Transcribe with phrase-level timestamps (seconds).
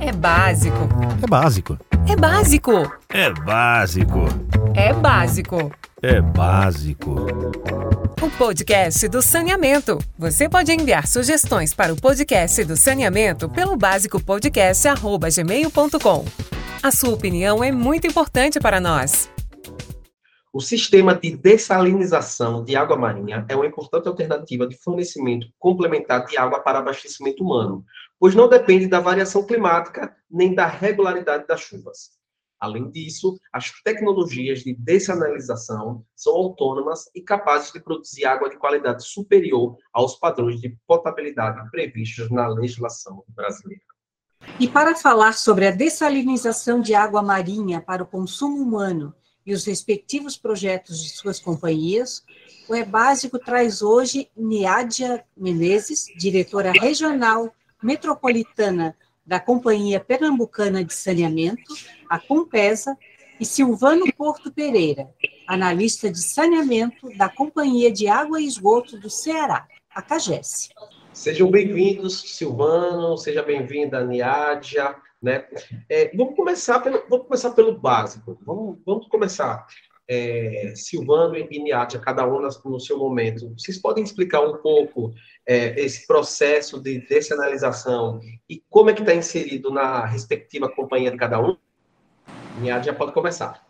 [0.00, 0.76] É básico.
[1.20, 1.76] É básico.
[2.08, 2.72] É básico.
[3.08, 4.28] É básico.
[4.74, 5.72] É básico.
[6.00, 7.16] É básico.
[8.22, 9.98] O podcast do saneamento.
[10.16, 16.24] Você pode enviar sugestões para o podcast do saneamento pelo básicopodcast@gmail.com.
[16.80, 19.28] A sua opinião é muito importante para nós.
[20.52, 26.38] O sistema de dessalinização de água marinha é uma importante alternativa de fornecimento complementar de
[26.38, 27.84] água para abastecimento humano,
[28.18, 32.18] pois não depende da variação climática nem da regularidade das chuvas.
[32.60, 39.06] Além disso, as tecnologias de dessalinização são autônomas e capazes de produzir água de qualidade
[39.06, 43.82] superior aos padrões de potabilidade previstos na legislação brasileira.
[44.58, 49.14] E para falar sobre a dessalinização de água marinha para o consumo humano
[49.46, 52.24] e os respectivos projetos de suas companhias,
[52.68, 58.96] o É Básico traz hoje Niádia Menezes, diretora regional metropolitana
[59.26, 61.74] da Companhia Pernambucana de Saneamento,
[62.08, 62.96] a Compesa,
[63.40, 65.08] e Silvano Porto Pereira,
[65.46, 70.70] analista de saneamento da Companhia de Água e Esgoto do Ceará, a CAGES.
[71.12, 74.96] Sejam bem-vindos, Silvano, seja bem-vinda, Niádia.
[75.22, 75.44] Né?
[75.88, 78.38] É, vamos, começar pelo, vamos começar pelo básico.
[78.42, 79.66] Vamos, vamos começar.
[80.08, 83.52] É, Silvano e Niátia, cada um no seu momento.
[83.58, 85.12] Vocês podem explicar um pouco
[85.46, 91.18] é, esse processo de descentralização e como é que está inserido na respectiva companhia de
[91.18, 91.56] cada um?
[92.58, 93.66] Niátia pode começar.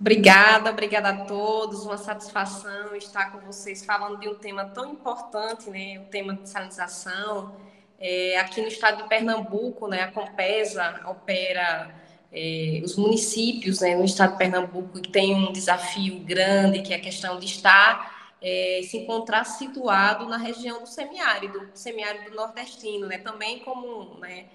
[0.00, 1.84] Obrigada, obrigada a todos.
[1.84, 5.98] Uma satisfação estar com vocês falando de um tema tão importante, né?
[6.00, 7.54] O tema de dessalinização
[7.98, 11.94] é, aqui no estado de Pernambuco, né, a Compesa opera
[12.32, 16.96] é, os municípios né, no estado de Pernambuco que tem um desafio grande, que é
[16.96, 23.18] a questão de estar, é, se encontrar situado na região do semiárido, semiárido nordestino, né,
[23.18, 24.46] também como né,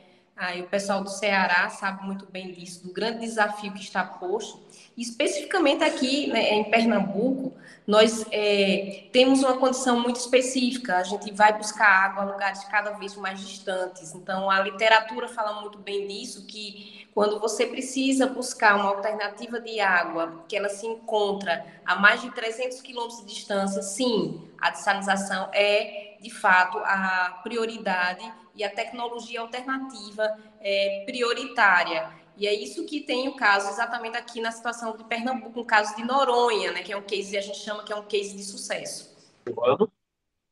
[0.41, 4.59] aí o pessoal do Ceará sabe muito bem disso, do grande desafio que está posto
[4.97, 7.53] Especificamente aqui né, em Pernambuco,
[7.87, 10.97] nós é, temos uma condição muito específica.
[10.97, 14.13] A gente vai buscar água em lugares cada vez mais distantes.
[14.13, 19.79] Então, a literatura fala muito bem disso, que quando você precisa buscar uma alternativa de
[19.79, 25.49] água, que ela se encontra a mais de 300 quilômetros de distância, sim, a dessalinização
[25.53, 32.09] é, de fato, a prioridade e a tecnologia alternativa é prioritária.
[32.37, 35.95] E é isso que tem o caso exatamente aqui na situação de Pernambuco, um caso
[35.95, 38.43] de Noronha, né, que é um case, a gente chama que é um case de
[38.43, 39.11] sucesso.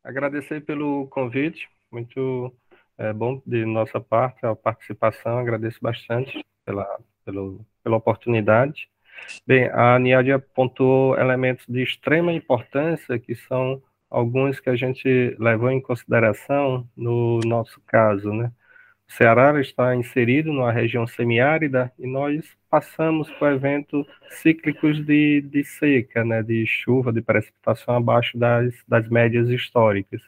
[0.04, 2.54] Agradecer pelo convite, muito
[2.98, 8.90] é, bom de nossa parte a participação, agradeço bastante pela, pelo, pela oportunidade.
[9.46, 15.70] Bem, a Niadia apontou elementos de extrema importância, que são alguns que a gente levou
[15.72, 18.52] em consideração no nosso caso, né?
[19.08, 25.64] O Ceará está inserido numa região semiárida e nós passamos por eventos cíclicos de, de
[25.64, 30.22] seca, né, de chuva, de precipitação abaixo das, das médias históricas.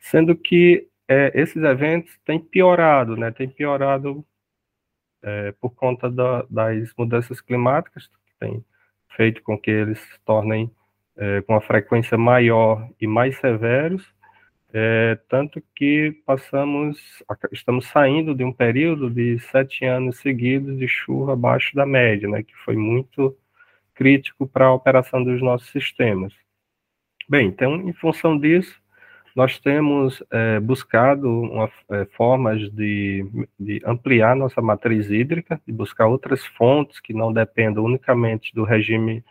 [0.00, 4.24] Sendo que é, esses eventos têm piorado, né, têm piorado
[5.22, 8.64] é, por conta da, das mudanças climáticas, que têm
[9.16, 10.70] feito com que eles se tornem
[11.20, 14.02] é, com uma frequência maior e mais severos,
[14.72, 17.22] é, tanto que passamos,
[17.52, 22.42] estamos saindo de um período de sete anos seguidos de chuva abaixo da média, né,
[22.42, 23.36] que foi muito
[23.94, 26.32] crítico para a operação dos nossos sistemas.
[27.28, 28.80] Bem, então, em função disso,
[29.36, 33.26] nós temos é, buscado uma, é, formas de,
[33.58, 39.22] de, ampliar nossa matriz hídrica, de buscar outras fontes que não dependam unicamente do regime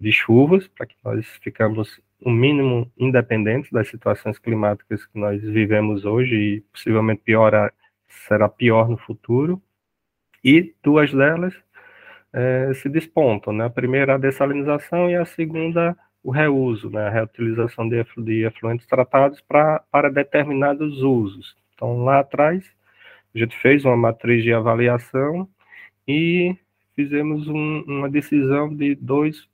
[0.00, 6.04] de chuvas, para que nós ficamos o mínimo independentes das situações climáticas que nós vivemos
[6.04, 7.72] hoje e possivelmente pior
[8.08, 9.60] será pior no futuro.
[10.42, 11.54] E duas delas
[12.32, 13.64] é, se despontam, né?
[13.64, 17.06] A primeira a dessalinização e a segunda o reuso, né?
[17.06, 21.56] A reutilização de, de efluentes tratados pra, para determinados usos.
[21.74, 22.64] Então lá atrás
[23.34, 25.48] a gente fez uma matriz de avaliação
[26.08, 26.56] e
[26.94, 29.46] fizemos um, uma decisão de dois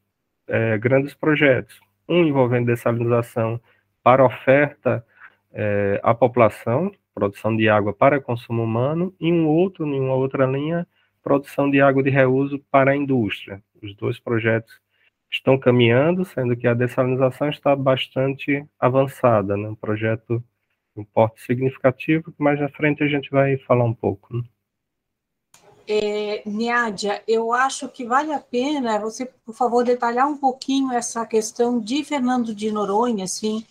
[0.47, 3.61] é, grandes projetos um envolvendo dessalinização
[4.03, 5.05] para oferta
[5.53, 10.47] é, à população, produção de água para consumo humano, e um outro, em uma outra
[10.47, 10.87] linha,
[11.23, 13.63] produção de água de reuso para a indústria.
[13.83, 14.81] Os dois projetos
[15.31, 19.69] estão caminhando, sendo que a dessalinização está bastante avançada, né?
[19.69, 20.43] um projeto
[20.95, 24.37] de um porte significativo, que mais na frente a gente vai falar um pouco.
[24.37, 24.43] Né?
[25.87, 31.27] É, Niádia, eu acho que vale a pena você, por favor, detalhar um pouquinho essa
[31.27, 33.65] questão de Fernando de Noronha, assim,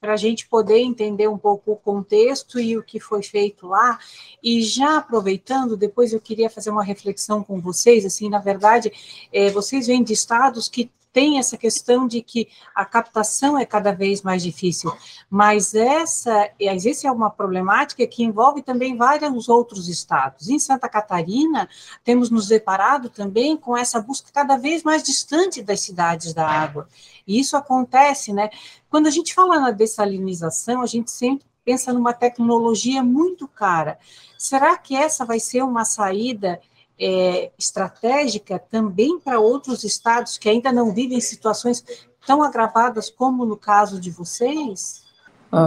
[0.00, 3.98] para a gente poder entender um pouco o contexto e o que foi feito lá.
[4.42, 8.04] E já aproveitando, depois eu queria fazer uma reflexão com vocês.
[8.04, 8.92] Assim, na verdade,
[9.32, 13.92] é, vocês vêm de estados que tem essa questão de que a captação é cada
[13.92, 14.92] vez mais difícil,
[15.30, 20.48] mas essa existe é uma problemática que envolve também vários outros estados.
[20.48, 21.68] Em Santa Catarina,
[22.04, 26.88] temos nos deparado também com essa busca cada vez mais distante das cidades da água.
[27.26, 28.50] E isso acontece, né?
[28.88, 33.98] Quando a gente fala na dessalinização, a gente sempre pensa numa tecnologia muito cara.
[34.38, 36.60] Será que essa vai ser uma saída
[36.98, 41.84] é, estratégica também para outros estados que ainda não vivem situações
[42.26, 45.06] tão agravadas como no caso de vocês?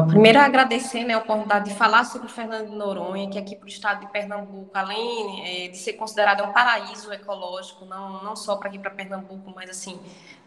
[0.07, 3.65] primeiro, agradecer né, a oportunidade de falar sobre o Fernando de Noronha, que aqui para
[3.65, 8.57] o estado de Pernambuco, além é, de ser considerado um paraíso ecológico, não, não só
[8.57, 9.99] para aqui para Pernambuco, mas assim,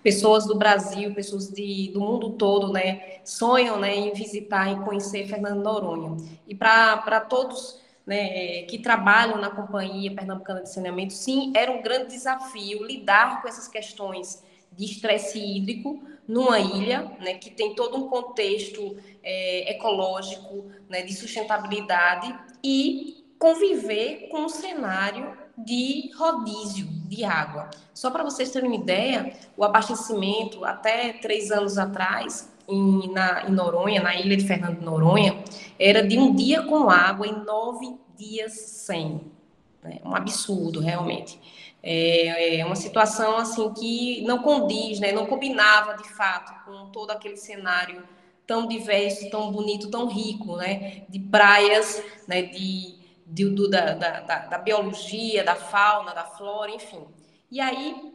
[0.05, 5.27] pessoas do Brasil, pessoas de, do mundo todo, né, sonham né, em visitar e conhecer
[5.27, 6.17] Fernando de Noronha.
[6.47, 12.09] E para todos né, que trabalham na Companhia Pernambucana de Saneamento, sim, era um grande
[12.09, 14.43] desafio lidar com essas questões
[14.73, 21.15] de estresse hídrico numa ilha, né, que tem todo um contexto é, ecológico, né, de
[21.15, 27.71] sustentabilidade e conviver com um cenário de rodízio de água.
[27.93, 33.53] Só para vocês terem uma ideia, o abastecimento até três anos atrás em, na, em
[33.53, 35.43] Noronha, na ilha de Fernando de Noronha,
[35.79, 39.21] era de um dia com água em nove dias sem.
[39.83, 39.99] Né?
[40.05, 41.39] Um absurdo, realmente.
[41.83, 45.13] É, é uma situação assim que não condiz, né?
[45.13, 48.03] não combinava de fato com todo aquele cenário
[48.47, 51.03] tão diverso, tão bonito, tão rico, né?
[51.09, 52.43] de praias, né?
[52.43, 52.95] de,
[53.27, 57.05] do, da, da, da biologia, da fauna, da flora, enfim.
[57.51, 58.15] E aí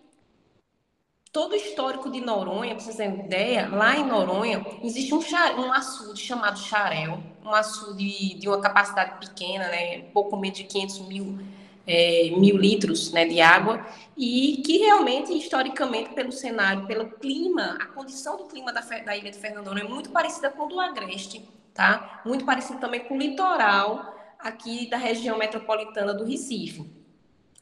[1.32, 5.20] todo o histórico de Noronha, para vocês terem uma ideia, lá em Noronha existe um,
[5.58, 11.00] um açude chamado Xarel, um açude de uma capacidade pequena, né, pouco menos de 500
[11.08, 11.40] mil,
[11.86, 13.86] é, mil litros né, de água,
[14.18, 19.32] e que realmente, historicamente, pelo cenário, pelo clima, a condição do clima da, da ilha
[19.32, 22.22] de Fernando é muito parecida com o do Agreste, tá?
[22.26, 26.90] muito parecido também com o litoral aqui da região metropolitana do Recife.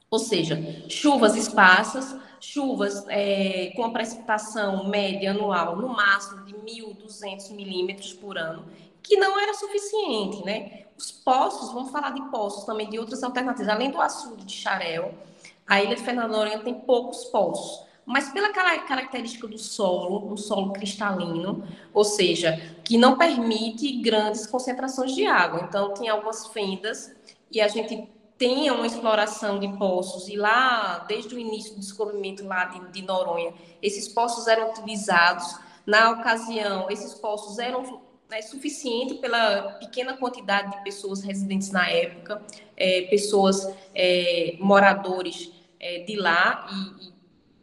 [0.10, 0.58] Ou seja,
[0.88, 8.38] chuvas esparsas, chuvas é, com a precipitação média anual no máximo de 1.200 milímetros por
[8.38, 8.66] ano,
[9.04, 10.86] que não era suficiente, né?
[10.98, 15.14] Os poços, vamos falar de poços também, de outras alternativas, além do açude de Xarel,
[15.68, 20.72] a ilha de Fernando Noronha tem poucos poços, mas pela característica do solo, um solo
[20.72, 25.66] cristalino, ou seja, que não permite grandes concentrações de água.
[25.68, 27.14] Então, tem algumas fendas
[27.52, 32.46] e a gente tenha uma exploração de poços, e lá, desde o início do descobrimento
[32.46, 35.60] lá de, de Noronha, esses poços eram utilizados.
[35.86, 42.42] Na ocasião, esses poços eram né, suficientes pela pequena quantidade de pessoas residentes na época,
[42.78, 47.17] é, pessoas, é, moradores é, de lá, e, e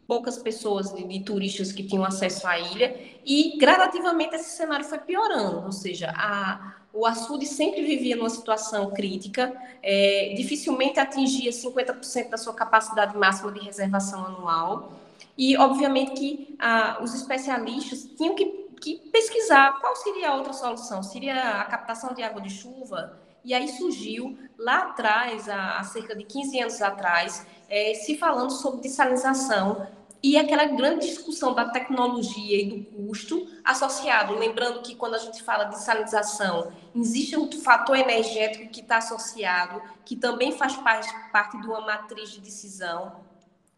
[0.07, 4.99] poucas pessoas de, de, turistas que tinham acesso à ilha, e gradativamente esse cenário foi
[4.99, 12.29] piorando, ou seja, a, o açude sempre vivia numa situação crítica, é, dificilmente atingia 50%
[12.29, 14.93] da sua capacidade máxima de reservação anual,
[15.37, 18.45] e obviamente que ah, os especialistas tinham que,
[18.79, 23.53] que, pesquisar qual seria a outra solução, seria a captação de água de chuva, e
[23.53, 29.87] aí surgiu lá atrás, há cerca de 15 anos atrás, é, se falando sobre dessalinização
[30.25, 34.33] e aquela grande discussão da tecnologia e do custo associado.
[34.33, 39.79] Lembrando que quando a gente fala de salinização, existe um fator energético que está associado,
[40.03, 43.17] que também faz parte, parte de uma matriz de decisão.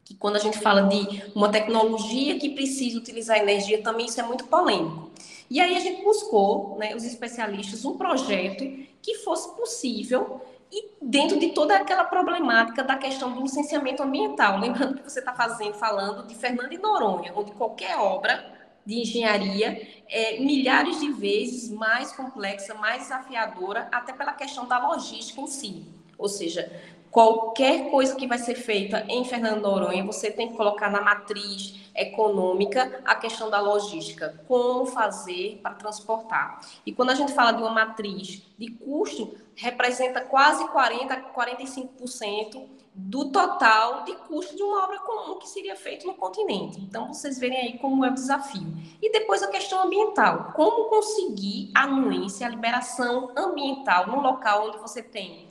[0.06, 4.24] Que quando a gente fala de uma tecnologia que precisa utilizar energia, também isso é
[4.24, 5.12] muito polêmico.
[5.50, 8.64] E aí a gente buscou, né, os especialistas, um projeto
[9.02, 14.96] que fosse possível e dentro de toda aquela problemática da questão do licenciamento ambiental, lembrando
[14.96, 18.56] que você está fazendo, falando de Fernando e Noronha, onde qualquer obra
[18.86, 25.42] de engenharia é milhares de vezes mais complexa, mais desafiadora, até pela questão da logística
[25.42, 25.86] em si.
[26.18, 26.72] Ou seja,
[27.12, 31.76] qualquer coisa que vai ser feita em Fernando Noronha, você tem que colocar na matriz
[31.96, 36.62] econômica a questão da logística, como fazer para transportar.
[36.86, 42.68] E quando a gente fala de uma matriz de custo, representa quase 40 a 45%
[42.94, 46.82] do total de custo de uma obra comum que seria feito no continente.
[46.82, 48.74] Então, vocês verem aí como é o desafio.
[49.00, 50.52] E depois a questão ambiental.
[50.56, 55.47] Como conseguir a anuência, a liberação ambiental no local onde você tem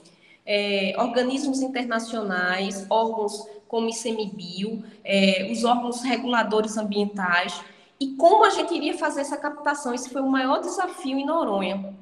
[0.46, 7.60] é, organismos internacionais, órgãos como ICMBio, é, os órgãos reguladores ambientais,
[7.98, 9.94] E como a gente iria fazer essa captação?
[9.94, 11.94] Esse foi o maior desafio em Noronha.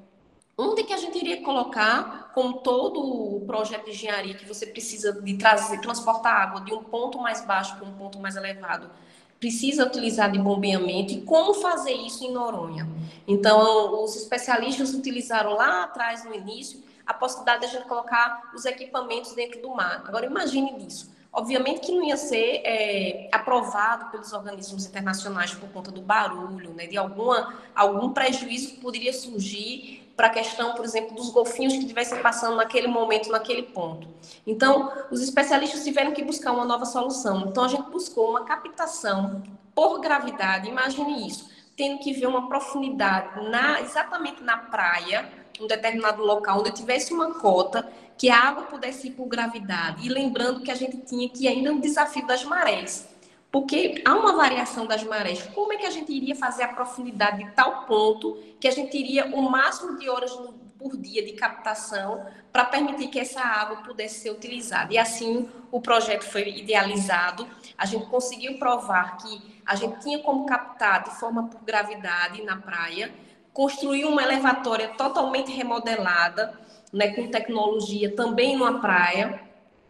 [0.59, 5.13] Onde que a gente iria colocar, com todo o projeto de engenharia que você precisa
[5.13, 8.91] de trazer, transportar água de um ponto mais baixo para um ponto mais elevado,
[9.39, 12.89] precisa utilizar de bombeamento e como fazer isso em Noronha.
[13.27, 18.65] Então, os especialistas utilizaram lá atrás, no início, a possibilidade de a gente colocar os
[18.65, 20.03] equipamentos dentro do mar.
[20.07, 21.13] Agora, imagine isso.
[21.33, 26.87] Obviamente que não ia ser é, aprovado pelos organismos internacionais por conta do barulho, né,
[26.87, 31.81] de alguma, algum prejuízo que poderia surgir para a questão, por exemplo, dos golfinhos que
[31.81, 34.09] estivessem passando naquele momento, naquele ponto.
[34.47, 37.49] Então, os especialistas tiveram que buscar uma nova solução.
[37.49, 39.43] Então, a gente buscou uma captação
[39.75, 46.23] por gravidade, imagine isso, tendo que ver uma profundidade na, exatamente na praia, um determinado
[46.23, 50.07] local onde tivesse uma cota que a água pudesse ir por gravidade.
[50.07, 53.09] E lembrando que a gente tinha que ainda um desafio das marés.
[53.51, 55.43] Porque há uma variação das marés.
[55.55, 58.97] Como é que a gente iria fazer a profundidade de tal ponto que a gente
[58.97, 60.33] iria o máximo de horas
[60.77, 64.93] por dia de captação para permitir que essa água pudesse ser utilizada?
[64.93, 67.47] E assim o projeto foi idealizado.
[67.79, 72.57] A gente conseguiu provar que a gente tinha como captar de forma por gravidade na
[72.57, 73.13] praia
[73.55, 76.59] construiu uma elevatória totalmente remodelada,
[76.93, 79.41] né, com tecnologia também numa praia,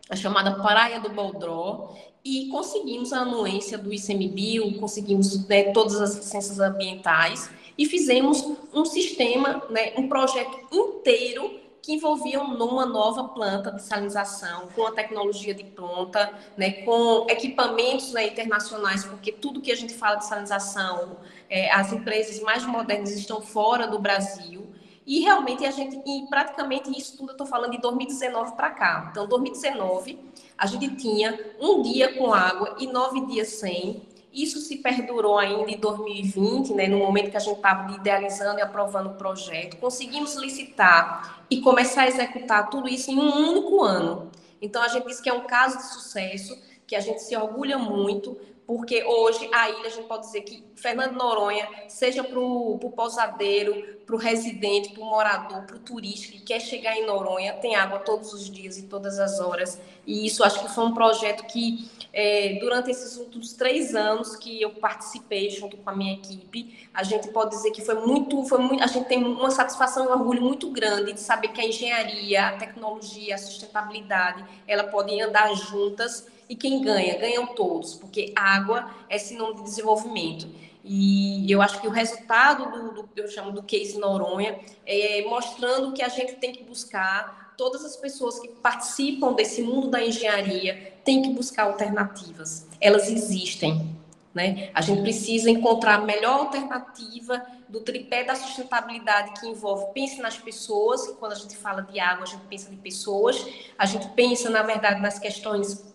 [0.09, 6.15] a chamada Praia do Boldró, e conseguimos a anuência do ICMBio, conseguimos né, todas as
[6.15, 13.71] licenças ambientais e fizemos um sistema, né, um projeto inteiro que envolviam numa nova planta
[13.71, 19.71] de salinização, com a tecnologia de pronta, né, com equipamentos né, internacionais, porque tudo que
[19.71, 21.19] a gente fala de salinização,
[21.55, 24.67] é, as empresas mais modernas estão fora do Brasil.
[25.07, 29.09] E realmente a gente, e praticamente isso tudo eu estou falando de 2019 para cá.
[29.13, 30.19] Então, 2019,
[30.59, 34.03] a gente tinha um dia com água e nove dias sem.
[34.33, 38.63] Isso se perdurou ainda em 2020, né, no momento que a gente estava idealizando e
[38.63, 39.77] aprovando o projeto.
[39.77, 44.29] Conseguimos licitar e começar a executar tudo isso em um único ano.
[44.61, 47.79] Então, a gente diz que é um caso de sucesso, que a gente se orgulha
[47.79, 52.79] muito, porque hoje a ilha, a gente pode dizer que Fernando Noronha, seja para o
[52.95, 57.55] pousadeiro, para o residente, para o morador, para o turista que quer chegar em Noronha,
[57.55, 59.81] tem água todos os dias e todas as horas.
[60.07, 64.61] E isso acho que foi um projeto que, é, durante esses últimos três anos que
[64.61, 68.59] eu participei junto com a minha equipe, a gente pode dizer que foi muito, foi
[68.59, 71.67] muito a gente tem uma satisfação e um orgulho muito grande de saber que a
[71.67, 77.19] engenharia, a tecnologia, a sustentabilidade, ela podem andar juntas e quem ganha?
[77.19, 80.47] Ganham todos, porque água é sinônimo de desenvolvimento.
[80.85, 85.93] E eu acho que o resultado do, do eu chamo do case Noronha é mostrando
[85.95, 90.93] que a gente tem que buscar todas as pessoas que participam desse mundo da engenharia
[91.03, 92.67] têm que buscar alternativas.
[92.81, 93.97] Elas existem,
[94.35, 94.71] né?
[94.75, 100.37] A gente precisa encontrar a melhor alternativa do tripé da sustentabilidade que envolve pense nas
[100.37, 103.47] pessoas, quando a gente fala de água, a gente pensa de pessoas,
[103.79, 105.94] a gente pensa na verdade nas questões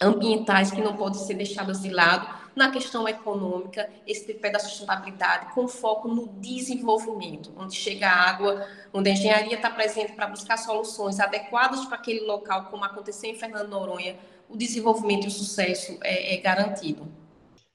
[0.00, 5.52] ambientais que não podem ser deixadas de lado, na questão econômica, esse tripé da sustentabilidade,
[5.54, 10.56] com foco no desenvolvimento, onde chega a água, onde a engenharia está presente para buscar
[10.56, 14.16] soluções adequadas para aquele local, como aconteceu em Fernando Noronha,
[14.48, 17.06] o desenvolvimento e o sucesso é, é garantido.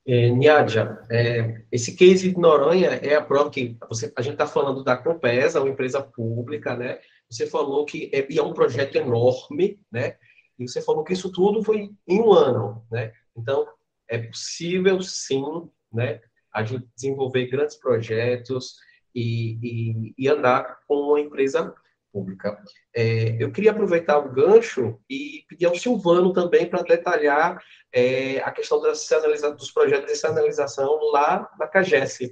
[0.08, 4.48] É, Niadja, é, esse case de Noronha é a prova que você, a gente está
[4.48, 6.98] falando da Compesa, uma empresa pública, né?
[7.30, 10.16] Você falou que é, é um projeto enorme, né?
[10.62, 13.12] E você falou que isso tudo foi em um ano, né?
[13.36, 13.68] Então,
[14.08, 16.22] é possível, sim, né,
[16.54, 18.76] a gente desenvolver grandes projetos
[19.16, 21.74] e, e, e andar com uma empresa
[22.12, 22.62] pública.
[22.94, 28.52] É, eu queria aproveitar o gancho e pedir ao Silvano também para detalhar é, a
[28.52, 32.32] questão dos projetos de sinalização lá na CAGES,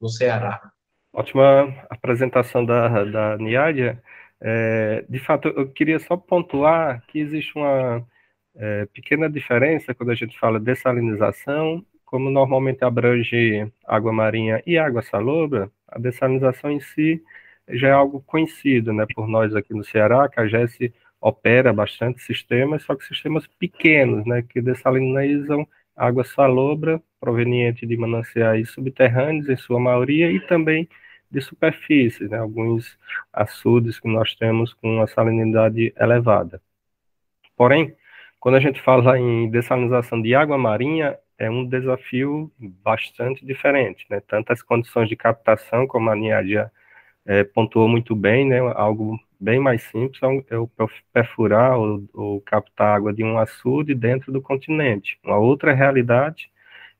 [0.00, 0.72] no Ceará.
[1.12, 3.36] Ótima apresentação da, da.
[4.42, 8.06] É, de fato, eu queria só pontuar que existe uma
[8.54, 14.78] é, pequena diferença quando a gente fala de dessalinização, como normalmente abrange água marinha e
[14.78, 17.22] água salobra, a dessalinização em si
[17.68, 22.22] já é algo conhecido né, por nós aqui no Ceará, que a GES opera bastante
[22.22, 25.66] sistemas, só que sistemas pequenos, né, que dessalinizam
[25.96, 30.88] água salobra proveniente de mananciais subterrâneos, em sua maioria, e também
[31.30, 32.98] de superfície, né, alguns
[33.32, 36.60] açudes que nós temos com uma salinidade elevada.
[37.56, 37.94] Porém,
[38.40, 44.20] quando a gente fala em dessalinização de água marinha, é um desafio bastante diferente, né?
[44.26, 46.70] Tanto as condições de captação, como a Niadia
[47.26, 48.58] é, pontuou muito bem, né?
[48.74, 50.70] Algo bem mais simples é eu
[51.12, 55.18] perfurar ou, ou captar água de um açude dentro do continente.
[55.24, 56.49] Uma outra realidade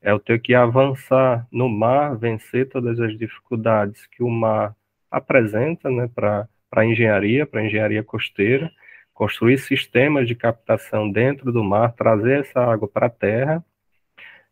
[0.02, 4.75] é eu ter que avançar no mar, vencer todas as dificuldades que o mar
[5.11, 8.71] apresenta né, para a engenharia, para a engenharia costeira,
[9.12, 13.64] construir sistemas de captação dentro do mar, trazer essa água para a terra,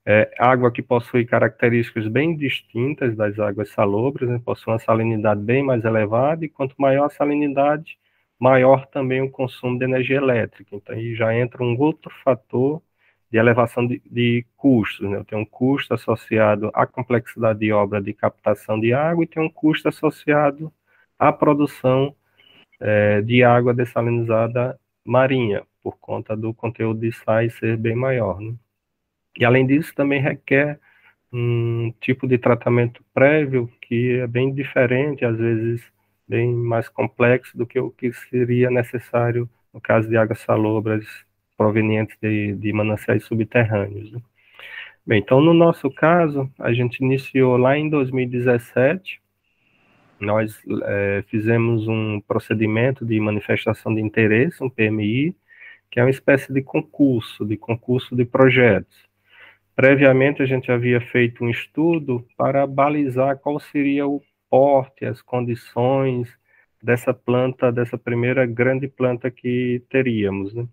[0.05, 5.63] é, água que possui características bem distintas das águas salobras, né, possui uma salinidade bem
[5.63, 7.99] mais elevada, e quanto maior a salinidade,
[8.39, 10.77] maior também o consumo de energia elétrica.
[10.77, 12.83] Então, aí já entra um outro fator
[13.31, 15.09] de elevação de, de custos.
[15.09, 15.23] Né?
[15.27, 19.51] Tenho um custo associado à complexidade de obra de captação de água e tem um
[19.51, 20.73] custo associado
[21.19, 22.15] à produção
[22.81, 28.41] é, de água dessalinizada marinha, por conta do conteúdo de sais ser bem maior.
[28.41, 28.55] Né?
[29.39, 30.79] E, além disso, também requer
[31.33, 35.83] um tipo de tratamento prévio que é bem diferente, às vezes
[36.27, 41.05] bem mais complexo do que o que seria necessário no caso de águas salobras
[41.59, 44.13] provenientes de, de mananciais subterrâneos.
[44.13, 44.21] Né?
[45.05, 49.21] Bem, então, no nosso caso, a gente iniciou lá em 2017,
[50.21, 55.35] nós é, fizemos um procedimento de manifestação de interesse, um PMI,
[55.91, 58.97] que é uma espécie de concurso, de concurso de projetos.
[59.75, 66.29] Previamente, a gente havia feito um estudo para balizar qual seria o porte, as condições
[66.83, 70.55] dessa planta, dessa primeira grande planta que teríamos.
[70.55, 70.67] Né?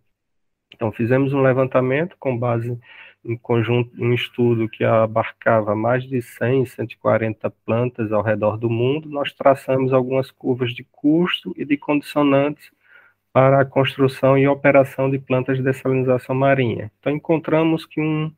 [0.75, 2.77] Então, fizemos um levantamento com base
[3.23, 9.09] em conjunto, um estudo que abarcava mais de 100, 140 plantas ao redor do mundo.
[9.09, 12.69] Nós traçamos algumas curvas de custo e de condicionantes
[13.33, 16.91] para a construção e operação de plantas de dessalinização marinha.
[16.99, 18.31] Então, encontramos que um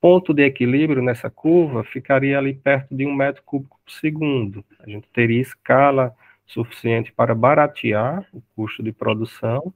[0.00, 4.64] ponto de equilíbrio nessa curva ficaria ali perto de um metro cúbico por segundo.
[4.80, 6.14] A gente teria escala
[6.46, 9.72] suficiente para baratear o custo de produção.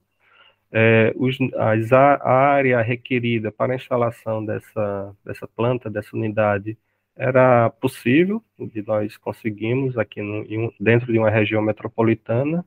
[0.73, 6.77] É, os, as, a área requerida para a instalação dessa, dessa planta, dessa unidade,
[7.15, 12.65] era possível, de nós conseguimos aqui no, dentro de uma região metropolitana,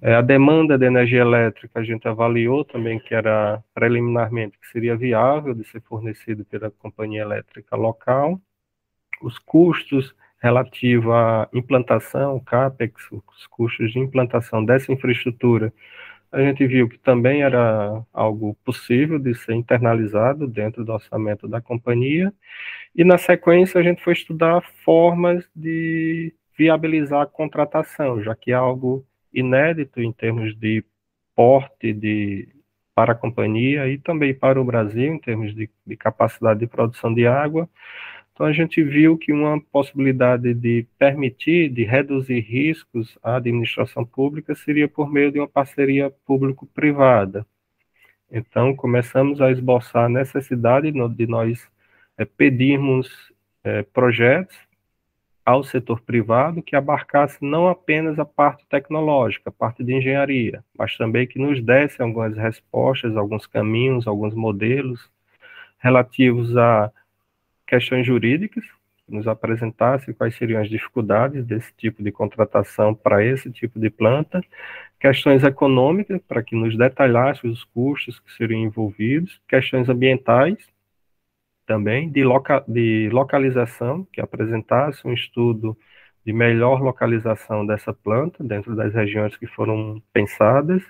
[0.00, 4.96] é, a demanda de energia elétrica a gente avaliou também que era preliminarmente que seria
[4.96, 8.40] viável de ser fornecido pela companhia elétrica local.
[9.22, 15.72] Os custos relativos à implantação, CAPEX, os custos de implantação dessa infraestrutura,
[16.34, 21.60] a gente viu que também era algo possível de ser internalizado dentro do orçamento da
[21.60, 22.34] companhia.
[22.94, 28.54] E na sequência a gente foi estudar formas de viabilizar a contratação, já que é
[28.54, 30.84] algo inédito em termos de
[31.36, 32.48] porte de,
[32.96, 37.14] para a companhia e também para o Brasil, em termos de, de capacidade de produção
[37.14, 37.68] de água.
[38.34, 44.56] Então, a gente viu que uma possibilidade de permitir, de reduzir riscos à administração pública
[44.56, 47.46] seria por meio de uma parceria público-privada.
[48.28, 51.70] Então, começamos a esboçar a necessidade de nós
[52.18, 53.08] é, pedirmos
[53.62, 54.58] é, projetos
[55.46, 60.96] ao setor privado que abarcasse não apenas a parte tecnológica, a parte de engenharia, mas
[60.96, 65.08] também que nos desse algumas respostas, alguns caminhos, alguns modelos
[65.78, 66.90] relativos a
[67.66, 68.64] questões jurídicas,
[69.08, 74.42] nos apresentasse quais seriam as dificuldades desse tipo de contratação para esse tipo de planta,
[74.98, 80.56] questões econômicas, para que nos detalhasse os custos que seriam envolvidos, questões ambientais,
[81.66, 85.76] também de, loca, de localização, que apresentasse um estudo
[86.24, 90.82] de melhor localização dessa planta dentro das regiões que foram pensadas,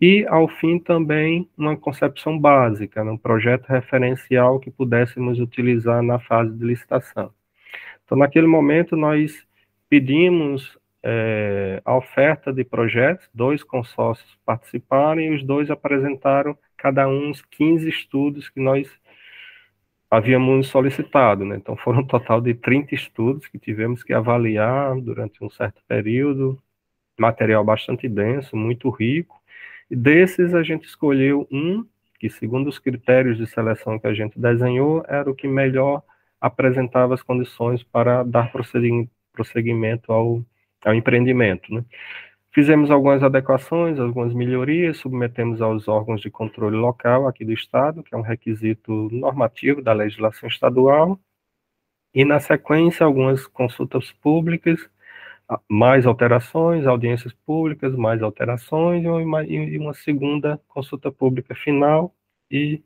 [0.00, 6.52] e, ao fim, também uma concepção básica, um projeto referencial que pudéssemos utilizar na fase
[6.56, 7.32] de licitação.
[8.04, 9.46] Então, naquele momento, nós
[9.88, 17.28] pedimos é, a oferta de projetos, dois consórcios participaram e os dois apresentaram cada um
[17.30, 18.90] uns 15 estudos que nós
[20.10, 21.56] havíamos solicitado, né?
[21.56, 26.58] Então foram um total de 30 estudos que tivemos que avaliar durante um certo período,
[27.18, 29.40] material bastante denso, muito rico.
[29.90, 31.84] Desses a gente escolheu um
[32.18, 36.02] que, segundo os critérios de seleção que a gente desenhou, era o que melhor
[36.40, 38.50] apresentava as condições para dar
[39.32, 40.42] prosseguimento ao,
[40.84, 41.84] ao empreendimento, né?
[42.54, 48.14] Fizemos algumas adequações, algumas melhorias, submetemos aos órgãos de controle local aqui do Estado, que
[48.14, 51.18] é um requisito normativo da legislação estadual,
[52.14, 54.88] e, na sequência, algumas consultas públicas,
[55.68, 62.14] mais alterações, audiências públicas, mais alterações, e uma segunda consulta pública final,
[62.50, 62.82] e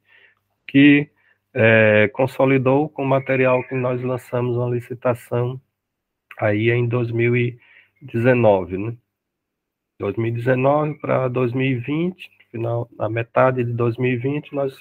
[0.66, 1.10] que
[1.54, 5.60] é, consolidou com o material que nós lançamos uma licitação
[6.38, 8.96] aí em 2019, né?
[10.00, 14.72] 2019 para 2020, final, na metade de 2020, nós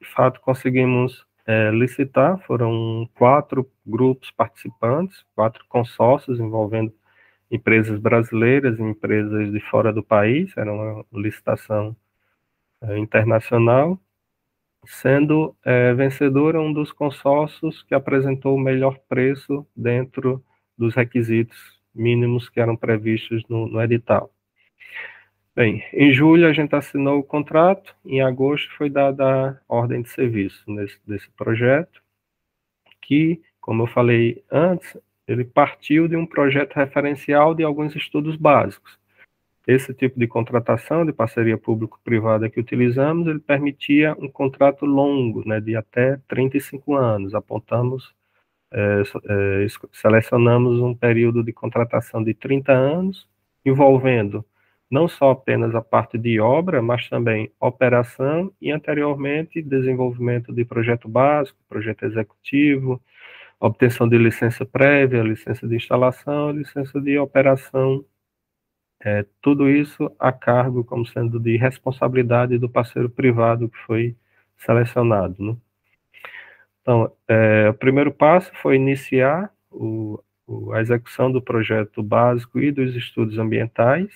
[0.00, 6.92] de fato conseguimos é, licitar, foram quatro grupos participantes, quatro consórcios envolvendo
[7.50, 11.96] empresas brasileiras e empresas de fora do país, era uma licitação
[12.80, 13.98] é, internacional,
[14.84, 20.44] sendo é, vencedora um dos consórcios que apresentou o melhor preço dentro
[20.76, 24.30] dos requisitos mínimos que eram previstos no, no edital.
[25.54, 30.10] Bem, em julho a gente assinou o contrato, em agosto foi dada a ordem de
[30.10, 32.02] serviço nesse, desse projeto,
[33.00, 38.98] que, como eu falei antes, ele partiu de um projeto referencial de alguns estudos básicos.
[39.66, 45.60] Esse tipo de contratação de parceria público-privada que utilizamos, ele permitia um contrato longo, né,
[45.60, 47.34] de até 35 anos.
[47.34, 48.14] Apontamos,
[48.72, 53.28] é, é, selecionamos um período de contratação de 30 anos,
[53.64, 54.44] envolvendo
[54.88, 61.08] não só apenas a parte de obra, mas também operação e, anteriormente, desenvolvimento de projeto
[61.08, 63.02] básico, projeto executivo,
[63.60, 68.04] obtenção de licença prévia, licença de instalação, licença de operação
[69.00, 74.16] é, tudo isso a cargo como sendo de responsabilidade do parceiro privado que foi
[74.56, 75.36] selecionado.
[75.38, 75.56] Né?
[76.82, 82.72] Então, é, o primeiro passo foi iniciar o, o, a execução do projeto básico e
[82.72, 84.10] dos estudos ambientais.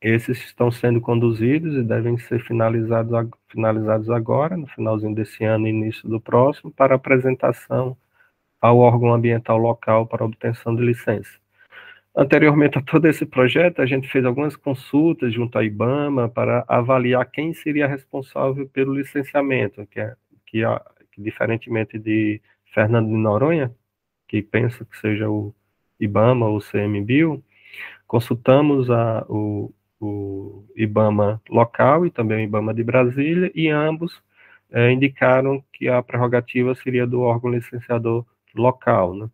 [0.00, 5.70] Esses estão sendo conduzidos e devem ser finalizados, finalizados agora, no finalzinho desse ano e
[5.70, 7.96] início do próximo, para apresentação
[8.62, 11.42] ao órgão ambiental local para obtenção de licença.
[12.14, 17.28] Anteriormente a todo esse projeto, a gente fez algumas consultas junto à IBAMA para avaliar
[17.28, 20.14] quem seria responsável pelo licenciamento, que, é,
[20.46, 22.40] que, é, que diferentemente de
[22.72, 23.74] Fernando de Noronha,
[24.28, 25.54] que pensa que seja o
[25.98, 27.42] IBAMA ou o CMBio,
[28.06, 34.22] consultamos a, o, o IBAMA local e também o IBAMA de Brasília, e ambos
[34.70, 38.24] é, indicaram que a prerrogativa seria do órgão licenciador
[38.56, 39.14] local.
[39.14, 39.28] Né?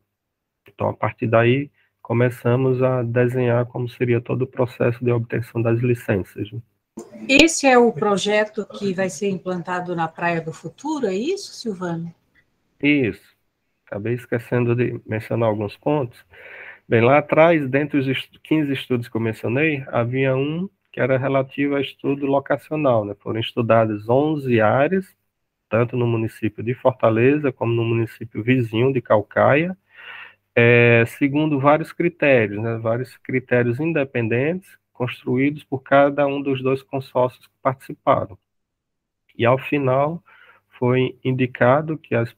[0.67, 1.71] Então, a partir daí,
[2.03, 6.51] começamos a desenhar como seria todo o processo de obtenção das licenças.
[7.29, 12.13] Esse é o projeto que vai ser implantado na Praia do Futuro, é isso, Silvano?
[12.83, 13.37] Isso.
[13.87, 16.25] Acabei esquecendo de mencionar alguns pontos.
[16.89, 21.77] Bem, lá atrás, dentre os 15 estudos que eu mencionei, havia um que era relativo
[21.77, 23.05] a estudo locacional.
[23.05, 23.15] Né?
[23.21, 25.07] Foram estudadas 11 áreas,
[25.69, 29.77] tanto no município de Fortaleza como no município vizinho de Calcaia,
[30.55, 37.47] é, segundo vários critérios, né, vários critérios independentes construídos por cada um dos dois consórcios
[37.47, 38.37] que participaram.
[39.37, 40.23] E ao final
[40.79, 42.35] foi indicado que, as,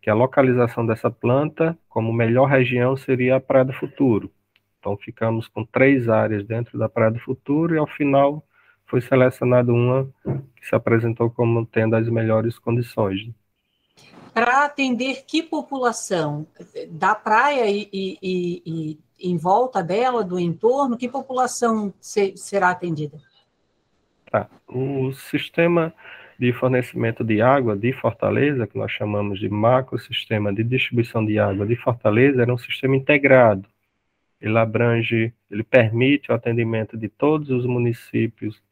[0.00, 4.30] que a localização dessa planta como melhor região seria a Praia do Futuro.
[4.78, 8.42] Então ficamos com três áreas dentro da Praia do Futuro e ao final
[8.94, 13.28] foi selecionada uma que se apresentou como tendo as melhores condições
[14.32, 16.46] para atender que população?
[16.90, 18.62] Da praia e, e, e,
[19.18, 23.18] e, em volta dela, do entorno, que população se, será atendida?
[24.30, 24.48] Tá.
[24.68, 25.92] O sistema
[26.38, 31.36] de fornecimento de água de Fortaleza, que nós chamamos de macro sistema de distribuição de
[31.36, 33.68] água de Fortaleza, era um sistema integrado.
[34.40, 38.62] Ele abrange, ele permite o atendimento de todos os municípios,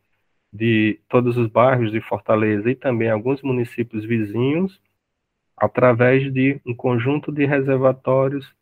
[0.53, 4.81] de todos os bairros de Fortaleza e também alguns municípios vizinhos,
[5.57, 8.53] através de um conjunto de reservatórios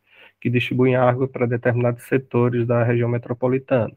[0.40, 3.94] que distribuem água para determinados setores da região metropolitana.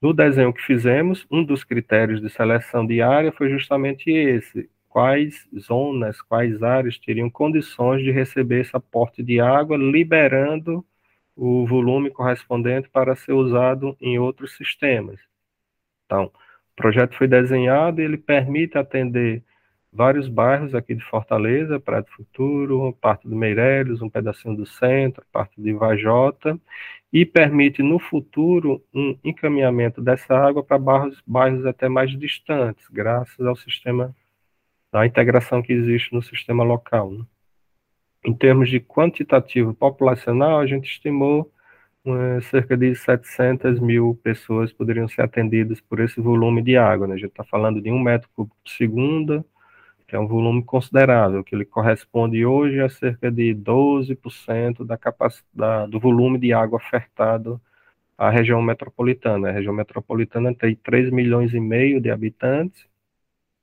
[0.00, 5.48] No desenho que fizemos, um dos critérios de seleção de área foi justamente esse: quais
[5.58, 10.84] zonas, quais áreas teriam condições de receber esse aporte de água, liberando
[11.36, 15.18] o volume correspondente para ser usado em outros sistemas.
[16.06, 16.30] Então,
[16.74, 19.42] o projeto foi desenhado e ele permite atender
[19.92, 25.24] vários bairros aqui de Fortaleza, Praia do Futuro, parte do Meireles, um pedacinho do centro,
[25.32, 26.58] parte de Vajota,
[27.12, 33.46] e permite no futuro um encaminhamento dessa água para bairros, bairros até mais distantes, graças
[33.46, 34.14] ao sistema,
[34.90, 37.12] da integração que existe no sistema local.
[37.12, 37.24] Né?
[38.24, 41.52] Em termos de quantitativo populacional, a gente estimou
[42.50, 47.06] cerca de 700 mil pessoas poderiam ser atendidas por esse volume de água.
[47.06, 47.14] Né?
[47.14, 49.44] A gente está falando de um metro cúbico por segundo,
[50.06, 55.90] que é um volume considerável, que ele corresponde hoje a cerca de 12% da capacidade
[55.90, 57.60] do volume de água ofertado
[58.18, 59.48] à região metropolitana.
[59.48, 62.86] A região metropolitana tem 3 milhões e meio de habitantes.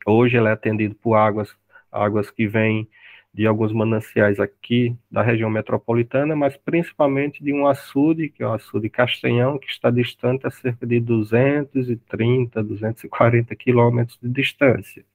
[0.06, 1.56] Hoje ela é atendida por águas,
[1.92, 2.90] águas que vêm
[3.34, 8.54] de alguns mananciais aqui da região metropolitana, mas principalmente de um açude, que é o
[8.54, 15.06] açude Castanhão, que está distante a cerca de 230, 240 quilômetros de distância.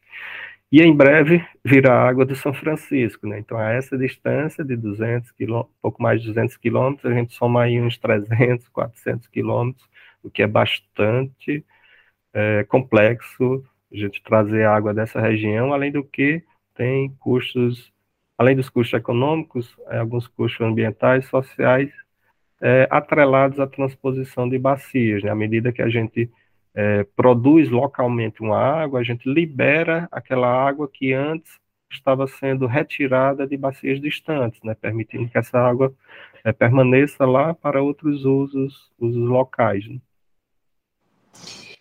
[0.70, 3.38] e em breve virá água do São Francisco, né?
[3.38, 7.62] Então, a essa distância de 200 quilômetros, pouco mais de 200 quilômetros, a gente soma
[7.62, 9.88] aí uns 300, 400 quilômetros,
[10.22, 11.64] o que é bastante
[12.34, 16.42] é, complexo a gente trazer água dessa região, além do que
[16.74, 17.92] tem custos,
[18.38, 21.90] além dos custos econômicos, é, alguns custos ambientais, sociais,
[22.60, 25.30] é, atrelados à transposição de bacias, né?
[25.30, 26.30] À medida que a gente
[26.74, 31.58] é, produz localmente uma água, a gente libera aquela água que antes
[31.90, 35.94] estava sendo retirada de bacias distantes, né, permitindo que essa água
[36.44, 39.86] é, permaneça lá para outros usos, usos locais.
[39.88, 39.98] Né.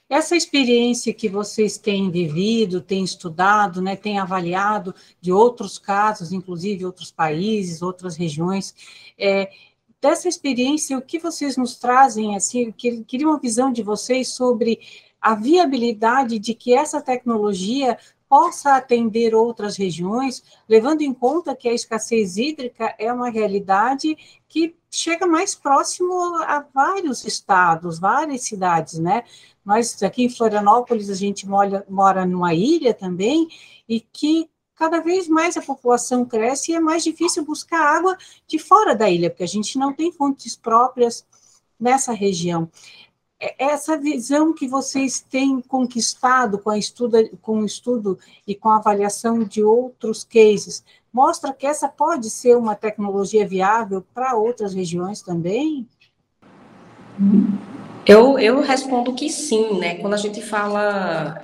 [0.08, 6.86] Essa experiência que vocês têm vivido, têm estudado, né, têm avaliado de outros casos, inclusive
[6.86, 8.76] outros países, outras regiões,
[9.18, 9.50] é,
[10.00, 14.80] dessa experiência, o que vocês nos trazem, assim, queria uma visão de vocês sobre
[15.20, 21.74] a viabilidade de que essa tecnologia possa atender outras regiões, levando em conta que a
[21.74, 29.24] escassez hídrica é uma realidade que chega mais próximo a vários estados, várias cidades, né?
[29.64, 33.48] Nós aqui em Florianópolis a gente mora, mora numa ilha também
[33.88, 38.60] e que cada vez mais a população cresce e é mais difícil buscar água de
[38.60, 41.26] fora da ilha, porque a gente não tem fontes próprias
[41.80, 42.70] nessa região.
[43.46, 48.70] É, essa visão que vocês têm conquistado com, a estudo, com o estudo e com
[48.70, 54.74] a avaliação de outros cases, mostra que essa pode ser uma tecnologia viável para outras
[54.74, 55.88] regiões também?
[58.06, 59.96] Eu, eu respondo que sim, né?
[59.96, 61.44] Quando a gente fala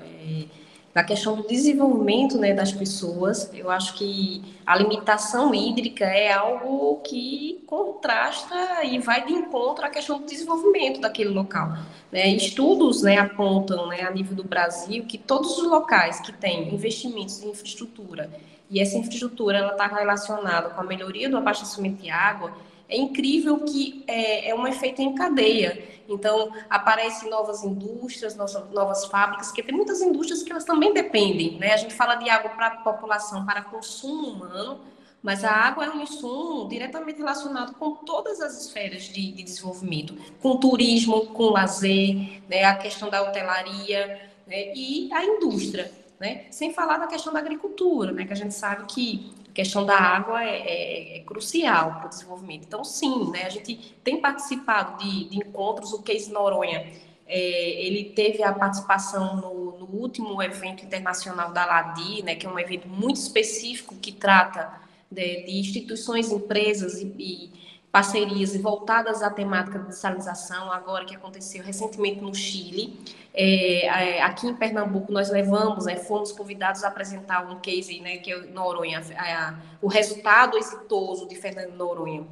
[0.94, 6.98] na questão do desenvolvimento né, das pessoas, eu acho que a limitação hídrica é algo
[6.98, 11.78] que contrasta e vai de encontro à questão do desenvolvimento daquele local.
[12.12, 12.28] Né?
[12.30, 17.42] Estudos né, apontam né, a nível do Brasil que todos os locais que têm investimentos
[17.42, 18.30] em infraestrutura
[18.72, 22.54] e essa infraestrutura está relacionada com a melhoria do abastecimento de água,
[22.92, 25.82] é incrível que é, é um efeito em cadeia.
[26.10, 31.58] Então, aparecem novas indústrias, novas, fábricas, porque tem muitas indústrias que elas também dependem.
[31.58, 31.72] Né?
[31.74, 34.82] A gente fala de água para a população, para consumo humano,
[35.24, 40.18] mas a água é um insumo diretamente relacionado com todas as esferas de, de desenvolvimento,
[40.42, 42.66] com turismo, com lazer, né?
[42.66, 44.74] a questão da hotelaria né?
[44.76, 45.90] e a indústria.
[46.20, 46.46] Né?
[46.52, 48.26] Sem falar da questão da agricultura, né?
[48.26, 52.10] que a gente sabe que a questão da água é, é, é crucial para o
[52.10, 52.64] desenvolvimento.
[52.66, 56.88] Então, sim, né, a gente tem participado de, de encontros, o Case Noronha,
[57.28, 62.50] é, ele teve a participação no, no, último evento internacional da LADI, né, que é
[62.50, 64.72] um evento muito específico que trata
[65.10, 67.52] de, de instituições, empresas e, e
[67.92, 72.98] parcerias voltadas à temática de salinização, agora que aconteceu recentemente no Chile.
[73.34, 78.18] É, é, aqui em Pernambuco, nós levamos, é, fomos convidados a apresentar um case, né,
[78.18, 82.26] que é Noronha, a, o resultado exitoso de Fernando Noronha,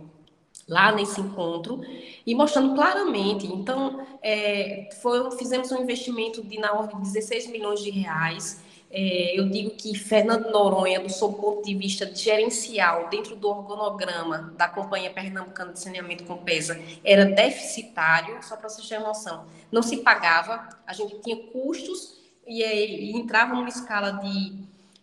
[0.68, 1.82] lá nesse encontro,
[2.26, 3.46] e mostrando claramente.
[3.48, 9.40] Então, é, foi, fizemos um investimento de na ordem de 16 milhões de reais, é,
[9.40, 14.68] eu digo que Fernando Noronha, do seu ponto de vista gerencial, dentro do organograma da
[14.68, 19.46] Companhia Pernambucana de Saneamento com PESA, era deficitário, só para vocês terem noção.
[19.72, 24.58] Não se pagava, a gente tinha custos e, e entrava numa escala de,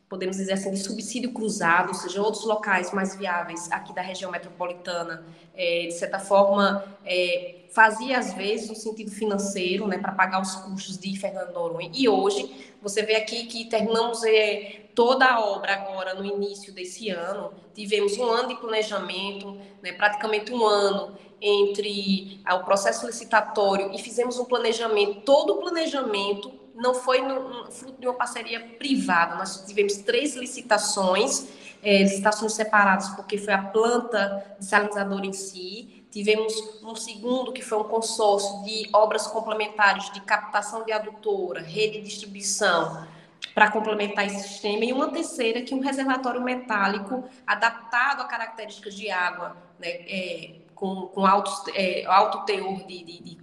[0.08, 4.32] podemos dizer assim, de subsídio cruzado, ou seja, outros locais mais viáveis aqui da região
[4.32, 10.40] metropolitana, é, de certa forma, é, fazia às vezes no sentido financeiro, né, para pagar
[10.40, 11.90] os custos de Fernando Noronha.
[11.94, 17.10] E hoje você vê aqui que terminamos é, toda a obra agora no início desse
[17.10, 17.52] ano.
[17.74, 23.98] Tivemos um ano de planejamento, né, praticamente um ano entre ah, o processo licitatório e
[23.98, 25.22] fizemos um planejamento.
[25.22, 29.34] Todo o planejamento não foi no, fruto de uma parceria privada.
[29.34, 31.48] Nós tivemos três licitações,
[31.82, 37.76] é, licitações separadas, porque foi a planta desalinizadora em si, Tivemos um segundo, que foi
[37.76, 43.06] um consórcio de obras complementares de captação de adutora, rede de distribuição,
[43.54, 48.94] para complementar esse sistema, e uma terceira, que é um reservatório metálico adaptado a características
[48.94, 53.36] de água, né, é, com, com alto, é, alto teor de, de, de,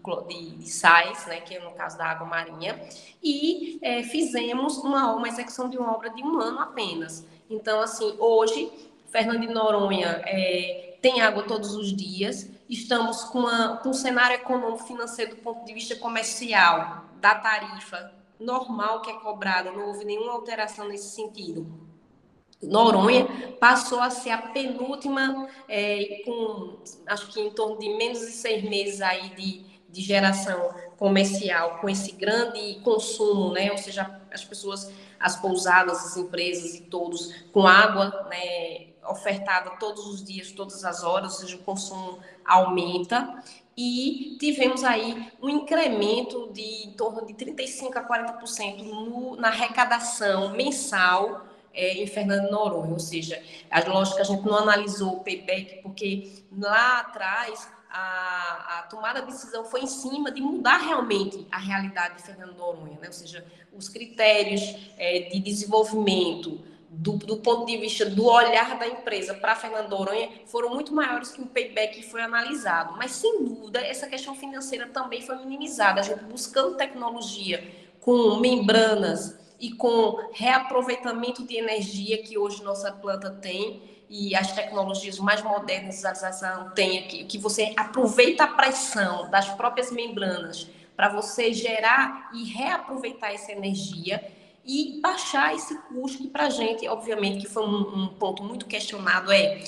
[0.57, 2.81] de, sais, né, que é no caso da água marinha,
[3.21, 7.23] e é, fizemos uma, uma execução de uma obra de um ano apenas.
[7.47, 8.71] Então, assim, hoje,
[9.12, 14.36] Fernando de Noronha é, tem água todos os dias, estamos com, uma, com um cenário
[14.36, 20.06] econômico financeiro do ponto de vista comercial, da tarifa normal que é cobrada, não houve
[20.06, 21.65] nenhuma alteração nesse sentido.
[22.62, 23.28] Noronha
[23.60, 28.63] passou a ser a penúltima, é, com acho que em torno de menos de seis
[28.63, 33.71] meses aí de, de geração comercial com esse grande consumo, né?
[33.71, 38.92] Ou seja, as pessoas, as pousadas, as empresas e todos com água, né?
[39.09, 43.43] Ofertada todos os dias, todas as horas, ou seja, o consumo aumenta
[43.75, 50.49] e tivemos aí um incremento de em torno de 35 a 40% no, na arrecadação
[50.49, 55.81] mensal é, em Fernando Noronha, ou seja, a lógica a gente não analisou o payback
[55.81, 61.57] porque lá atrás a, a, tomada de decisão foi em cima de mudar realmente a
[61.57, 63.07] realidade de Fernando Noronha, né?
[63.07, 64.61] ou seja, os critérios
[64.97, 66.59] é, de desenvolvimento,
[66.95, 71.32] do, do, ponto de vista do olhar da empresa para Fernando Noronha foram muito maiores
[71.32, 72.95] que o payback que foi analisado.
[72.97, 76.01] Mas, sem dúvida, essa questão financeira também foi minimizada.
[76.01, 77.67] A gente buscando tecnologia
[77.99, 85.17] com membranas e com reaproveitamento de energia que hoje nossa planta tem e as tecnologias
[85.17, 91.51] mais modernas a tem aqui, que você aproveita a pressão das próprias membranas para você
[91.51, 94.23] gerar e reaproveitar essa energia
[94.65, 98.65] e baixar esse custo que para a gente, obviamente, que foi um, um, ponto muito
[98.65, 99.62] questionado, é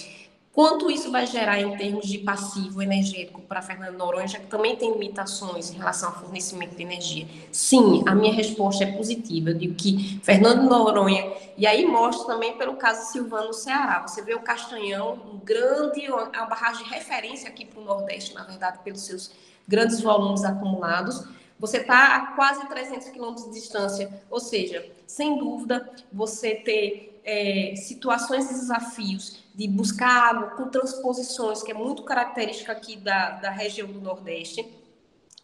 [0.54, 4.78] quanto isso vai gerar em termos de passivo energético para Fernando Noronha, já que também
[4.78, 7.28] tem limitações em relação ao fornecimento de energia.
[7.52, 12.78] Sim, a minha resposta é positiva, de que Fernando Noronha, e aí mostra também pelo
[12.78, 17.66] caso Silvano no Ceará, você vê o Castanhão, um grande, uma barragem de referência aqui
[17.66, 19.32] para o Nordeste, na verdade, pelos seus
[19.68, 21.26] grandes volumes acumulados,
[21.60, 27.74] você está a quase 300 quilômetros de distância, ou seja, sem dúvida, você ter é,
[27.76, 33.50] situações e desafios de buscar água com transposições, que é muito característica aqui da, da
[33.50, 34.66] região do Nordeste,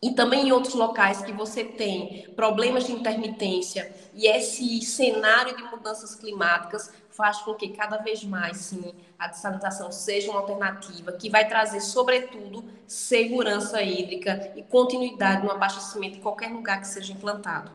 [0.02, 5.63] e também em outros locais que você tem problemas de intermitência e esse cenário de
[5.63, 11.30] mudanças climáticas faz com que cada vez mais, sim, a dessalinização seja uma alternativa que
[11.30, 17.71] vai trazer, sobretudo, segurança hídrica e continuidade no abastecimento em qualquer lugar que seja implantado.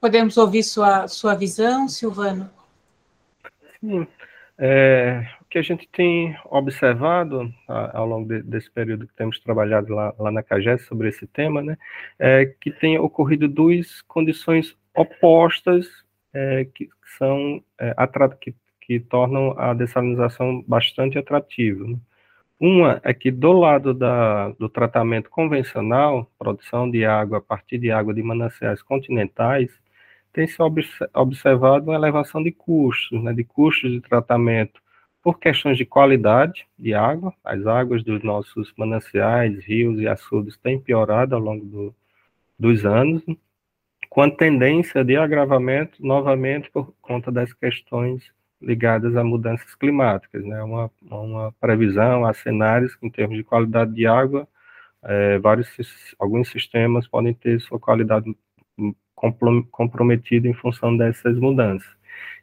[0.00, 2.50] Podemos ouvir sua, sua visão, Silvano?
[3.80, 4.06] Sim.
[4.62, 9.40] É, o que a gente tem observado a, ao longo de, desse período que temos
[9.40, 11.78] trabalhado lá, lá na CAGES sobre esse tema, né,
[12.18, 15.86] é que tem ocorrido duas condições opostas
[16.32, 16.88] é, que
[17.18, 17.94] são é,
[18.40, 21.86] que, que tornam a dessalinização bastante atrativa.
[21.86, 21.96] Né?
[22.58, 27.90] Uma é que do lado da, do tratamento convencional, produção de água a partir de
[27.90, 29.70] água de mananciais continentais,
[30.32, 30.58] tem se
[31.14, 34.80] observado uma elevação de custos, né, de custos de tratamento
[35.22, 37.32] por questões de qualidade de água.
[37.44, 41.94] As águas dos nossos mananciais, rios e açudes têm piorado ao longo do,
[42.58, 43.22] dos anos,
[44.10, 48.24] com a tendência de agravamento novamente por conta das questões
[48.60, 50.62] ligadas a mudanças climáticas, né?
[50.64, 54.46] Uma, uma previsão, há cenários em termos de qualidade de água,
[55.02, 55.70] é, vários
[56.18, 58.36] alguns sistemas podem ter sua qualidade
[59.70, 61.88] comprometido em função dessas mudanças.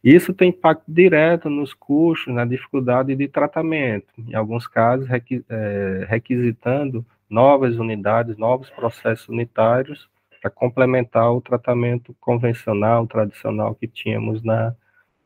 [0.04, 7.06] Isso tem impacto direto nos custos, na dificuldade de tratamento, em alguns casos é, requisitando
[7.30, 10.10] novas unidades, novos processos unitários
[10.42, 14.76] para complementar o tratamento convencional, tradicional que tínhamos na,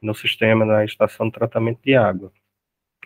[0.01, 2.31] no sistema, na estação de tratamento de água.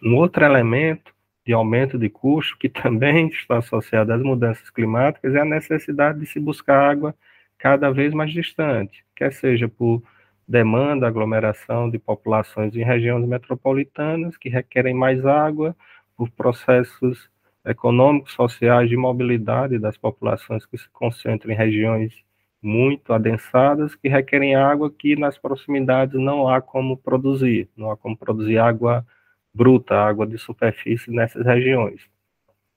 [0.03, 1.13] Um outro elemento
[1.45, 6.25] de aumento de custo, que também está associado às mudanças climáticas, é a necessidade de
[6.25, 7.15] se buscar água
[7.57, 10.03] cada vez mais distante, quer seja por
[10.47, 15.75] demanda, aglomeração de populações em regiões metropolitanas que requerem mais água,
[16.15, 17.29] por processos
[17.65, 22.13] econômicos, sociais de mobilidade das populações que se concentram em regiões
[22.61, 28.17] muito adensadas, que requerem água que nas proximidades não há como produzir, não há como
[28.17, 29.05] produzir água
[29.53, 32.01] bruta, água de superfície nessas regiões.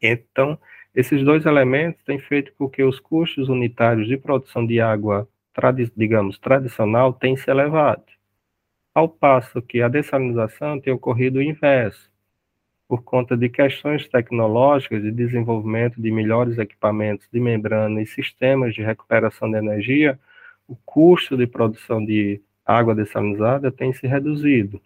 [0.01, 0.59] Então,
[0.94, 5.29] esses dois elementos têm feito com que os custos unitários de produção de água,
[5.96, 8.05] digamos, tradicional tenham se elevado,
[8.94, 12.11] ao passo que a dessalinização tem ocorrido o inverso,
[12.88, 18.83] por conta de questões tecnológicas de desenvolvimento de melhores equipamentos de membrana e sistemas de
[18.83, 20.18] recuperação de energia,
[20.66, 24.81] o custo de produção de água dessalinizada tem se reduzido,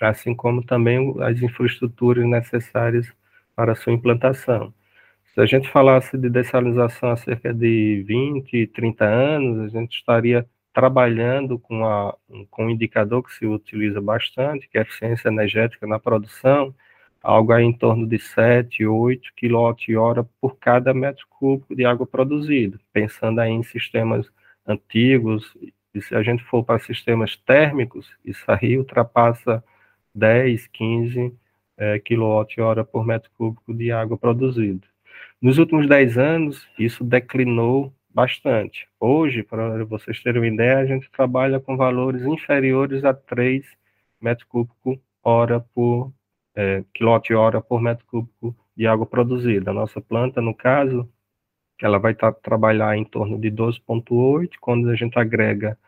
[0.00, 3.12] assim como também as infraestruturas necessárias
[3.54, 4.74] para sua implantação.
[5.34, 10.44] Se a gente falasse de dessalinização há cerca de 20, 30 anos, a gente estaria
[10.72, 12.16] trabalhando com, a,
[12.50, 16.74] com um indicador que se utiliza bastante, que é a eficiência energética na produção,
[17.22, 23.40] algo em torno de 7, 8 kWh por cada metro cúbico de água produzida, pensando
[23.40, 24.30] aí em sistemas
[24.66, 25.56] antigos,
[25.94, 29.62] e se a gente for para sistemas térmicos, isso aí ultrapassa
[30.14, 31.34] 10, 15
[31.76, 34.86] é, kWh por metro cúbico de água produzida.
[35.40, 38.88] Nos últimos 10 anos, isso declinou bastante.
[38.98, 43.64] Hoje, para vocês terem uma ideia, a gente trabalha com valores inferiores a 3
[44.20, 46.12] metros cúbicos hora por
[46.54, 49.70] é, quilowatt-hora por metro cúbico de água produzida.
[49.70, 51.08] A nossa planta, no caso,
[51.80, 55.78] ela vai tá, trabalhar em torno de 12,8, quando a gente agrega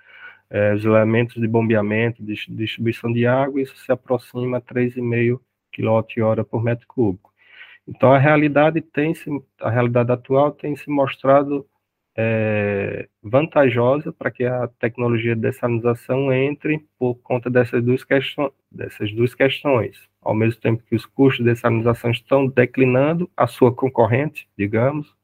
[0.51, 5.41] é, os elementos de bombeamento, de distribuição de água, isso se aproxima a 3,5
[5.73, 7.33] kWh por metro cúbico.
[7.87, 9.29] Então a realidade tem se,
[9.61, 11.67] a realidade atual tem se mostrado
[12.17, 19.13] é, vantajosa para que a tecnologia de dessalinização entre por conta dessas duas, questões, dessas
[19.13, 20.12] duas questões.
[20.23, 25.14] Ao mesmo tempo que os custos de dessalinização estão declinando, a sua concorrente, digamos,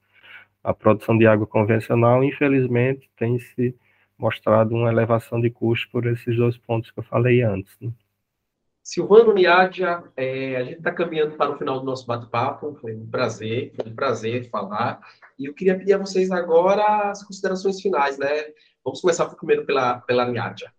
[0.62, 3.74] a produção de água convencional, infelizmente, tem se
[4.18, 7.74] mostrado uma elevação de custos por esses dois pontos que eu falei antes.
[7.80, 7.90] Né?
[8.82, 13.07] Silvano Niádia, é, a gente está caminhando para o final do nosso bate-papo, foi um
[13.07, 15.01] prazer, foi um prazer falar,
[15.38, 18.46] e eu queria pedir a vocês agora as considerações finais, né?
[18.82, 20.72] Vamos começar primeiro pela, pela Niádia.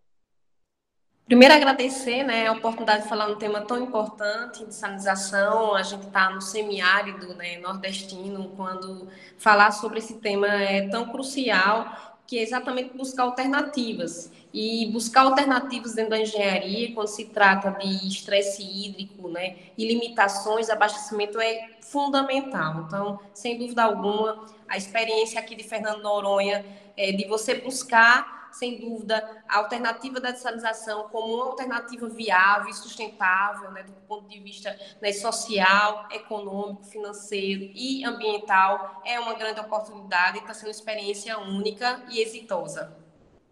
[1.29, 5.75] Primeiro, agradecer né, a oportunidade de falar um tema tão importante de sanitização.
[5.75, 9.07] A gente está no semiárido né, nordestino, quando
[9.37, 14.31] falar sobre esse tema é tão crucial que é exatamente buscar alternativas.
[14.51, 20.67] E buscar alternativas dentro da engenharia, quando se trata de estresse hídrico né, e limitações
[20.67, 22.85] abastecimento, é fundamental.
[22.87, 26.65] Então, sem dúvida alguma, a experiência aqui de Fernando Noronha
[26.97, 32.73] é de você buscar sem dúvida, a alternativa da dessalinização como uma alternativa viável e
[32.73, 39.59] sustentável, né, do ponto de vista né, social, econômico, financeiro e ambiental, é uma grande
[39.59, 42.97] oportunidade e está sendo uma experiência única e exitosa.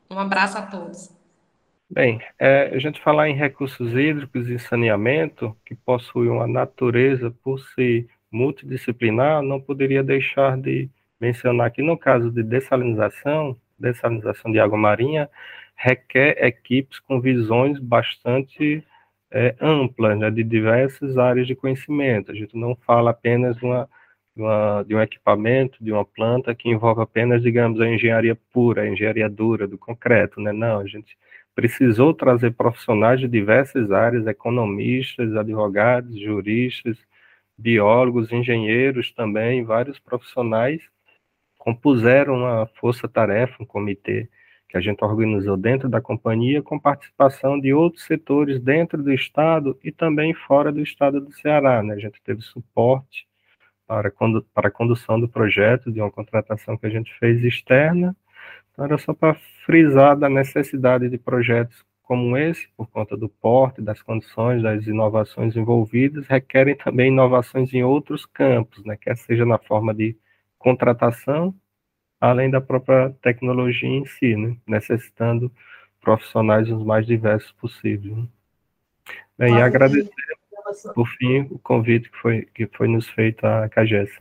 [0.10, 1.16] Um abraço a todos.
[1.90, 7.60] Bem, é, a gente falar em recursos hídricos e saneamento, que possui uma natureza por
[7.60, 10.90] si multidisciplinar, não poderia deixar de
[11.20, 15.30] mencionar que no caso de dessalinização, dessalinização de água marinha
[15.78, 18.84] requer equipes com visões bastante
[19.32, 22.32] é, amplas, né, de diversas áreas de conhecimento.
[22.32, 23.88] A gente não fala apenas uma,
[24.36, 28.90] uma, de um equipamento, de uma planta que envolve apenas, digamos, a engenharia pura, a
[28.90, 30.52] engenharia dura do concreto, né?
[30.52, 31.18] Não, a gente
[31.56, 36.98] precisou trazer profissionais de diversas áreas, economistas, advogados, juristas,
[37.58, 40.82] biólogos, engenheiros também, vários profissionais
[41.68, 44.30] compuseram uma força-tarefa, um comitê
[44.70, 49.78] que a gente organizou dentro da companhia, com participação de outros setores dentro do Estado
[49.84, 51.84] e também fora do Estado do Ceará.
[51.84, 51.96] Né?
[51.96, 53.28] A gente teve suporte
[53.86, 54.10] para,
[54.54, 58.16] para a condução do projeto, de uma contratação que a gente fez externa.
[58.72, 63.82] Então, era só para frisar da necessidade de projetos como esse, por conta do porte,
[63.82, 68.96] das condições, das inovações envolvidas, requerem também inovações em outros campos, né?
[68.96, 70.16] quer seja na forma de
[70.58, 71.54] contratação,
[72.20, 74.58] além da própria tecnologia em si, né?
[74.68, 75.52] necessitando
[76.02, 78.16] profissionais os mais diversos possíveis.
[78.16, 78.28] Né?
[79.38, 80.10] Bem, e agradecer,
[80.94, 84.18] por fim, o convite que foi, que foi nos feito à CAGES.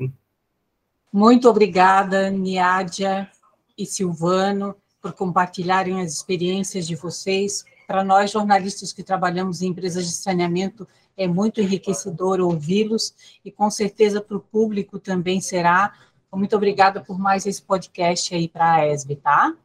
[1.13, 3.31] Muito obrigada, Niádia
[3.79, 7.65] e Silvano, por compartilharem as experiências de vocês.
[7.87, 13.15] Para nós, jornalistas que trabalhamos em empresas de saneamento, é muito enriquecedor ouvi-los
[13.45, 15.95] e, com certeza, para o público também será,
[16.37, 19.57] muito obrigada por mais esse podcast aí para a ESB, tá?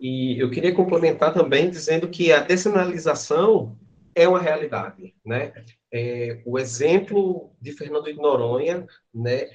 [0.00, 3.76] E eu queria complementar também dizendo que a descentralização
[4.14, 5.52] é uma realidade, né?
[5.92, 9.48] É, o exemplo de Fernando de Noronha, né?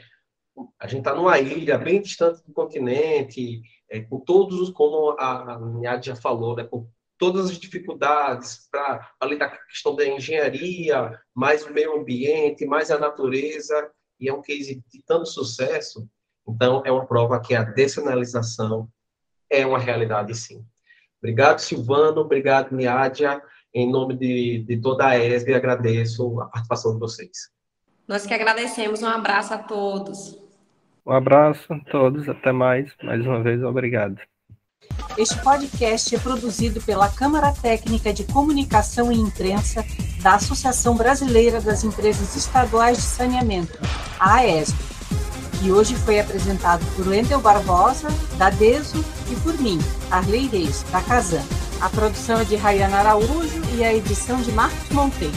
[0.79, 5.55] A gente está numa ilha bem distante do continente, é, com todos os, como a,
[5.55, 6.63] a já falou, né?
[6.63, 12.65] Com todas as dificuldades para lidar com a questão da engenharia, mais o meio ambiente,
[12.65, 16.07] mais a natureza, e é um case de tanto sucesso
[16.47, 18.87] então, é uma prova que a descentralização
[19.49, 20.63] é uma realidade, sim.
[21.21, 22.21] Obrigado, Silvano.
[22.21, 23.41] Obrigado, Miádia.
[23.73, 27.49] Em nome de, de toda a ESB, agradeço a participação de vocês.
[28.07, 29.01] Nós que agradecemos.
[29.01, 30.39] Um abraço a todos.
[31.05, 32.29] Um abraço a todos.
[32.29, 32.89] Até mais.
[33.03, 34.17] Mais uma vez, obrigado.
[35.17, 39.83] Este podcast é produzido pela Câmara Técnica de Comunicação e Imprensa
[40.21, 43.77] da Associação Brasileira das Empresas Estaduais de Saneamento,
[44.19, 44.96] a AESB
[45.61, 49.79] e hoje foi apresentado por Wendel Barbosa, da Deso, e por mim,
[50.11, 51.41] Arley Reis, da Casan.
[51.81, 55.33] A produção é de Rayana Araújo e a edição de Marcos Monteiro.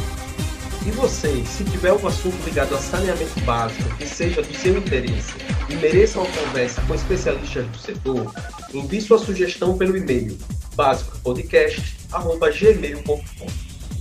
[0.86, 5.34] E você, se tiver algum assunto ligado a saneamento básico que seja do seu interesse
[5.68, 8.32] e mereça uma conversa com especialistas do setor,
[8.72, 10.38] envie sua sugestão pelo e-mail
[10.74, 13.46] básicopodcast.gmail.com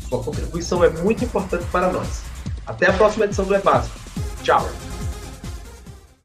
[0.07, 2.21] Sua contribuição é muito importante para nós.
[2.65, 3.99] Até a próxima edição do É Básico.
[4.43, 4.69] Tchau!